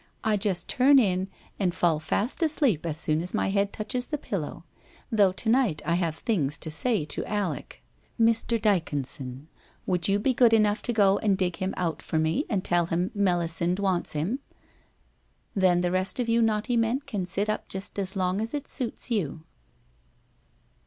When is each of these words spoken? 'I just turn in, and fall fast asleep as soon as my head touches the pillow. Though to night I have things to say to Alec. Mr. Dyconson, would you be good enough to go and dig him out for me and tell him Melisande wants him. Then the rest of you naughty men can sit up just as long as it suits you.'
'I 0.23 0.35
just 0.35 0.67
turn 0.67 0.97
in, 0.97 1.27
and 1.59 1.75
fall 1.75 1.99
fast 1.99 2.41
asleep 2.41 2.87
as 2.87 2.97
soon 2.97 3.21
as 3.21 3.35
my 3.35 3.49
head 3.49 3.71
touches 3.71 4.07
the 4.07 4.17
pillow. 4.17 4.63
Though 5.11 5.31
to 5.33 5.47
night 5.47 5.83
I 5.85 5.93
have 5.93 6.15
things 6.15 6.57
to 6.57 6.71
say 6.71 7.05
to 7.05 7.23
Alec. 7.25 7.83
Mr. 8.19 8.59
Dyconson, 8.59 9.47
would 9.85 10.07
you 10.07 10.17
be 10.17 10.33
good 10.33 10.53
enough 10.53 10.81
to 10.81 10.91
go 10.93 11.19
and 11.19 11.37
dig 11.37 11.57
him 11.57 11.75
out 11.77 12.01
for 12.01 12.17
me 12.17 12.45
and 12.49 12.63
tell 12.65 12.87
him 12.87 13.11
Melisande 13.13 13.79
wants 13.79 14.13
him. 14.13 14.39
Then 15.55 15.81
the 15.81 15.91
rest 15.91 16.19
of 16.19 16.27
you 16.27 16.41
naughty 16.41 16.77
men 16.77 17.01
can 17.01 17.27
sit 17.27 17.47
up 17.47 17.67
just 17.69 17.99
as 17.99 18.15
long 18.15 18.41
as 18.41 18.55
it 18.55 18.67
suits 18.67 19.11
you.' 19.11 19.43